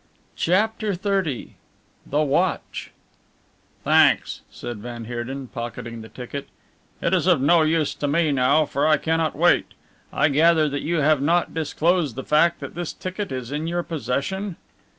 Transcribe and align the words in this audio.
CHAPTER 0.35 0.93
XXX 0.95 1.49
THE 2.07 2.21
WATCH 2.23 2.89
"Thanks," 3.83 4.41
said 4.49 4.79
van 4.79 5.05
Heerden, 5.05 5.45
pocketing 5.49 6.01
the 6.01 6.09
ticket, 6.09 6.47
"it 7.03 7.13
is 7.13 7.27
of 7.27 7.39
no 7.39 7.61
use 7.61 7.93
to 7.93 8.07
me 8.07 8.31
now, 8.31 8.65
for 8.65 8.87
I 8.87 8.97
cannot 8.97 9.35
wait. 9.35 9.75
I 10.11 10.29
gather 10.29 10.67
that 10.69 10.81
you 10.81 11.01
have 11.01 11.21
not 11.21 11.53
disclosed 11.53 12.15
the 12.15 12.23
fact 12.23 12.61
that 12.61 12.73
this 12.73 12.93
ticket 12.93 13.31
is 13.31 13.51
in 13.51 13.67
your 13.67 13.83
possession." 13.83 14.55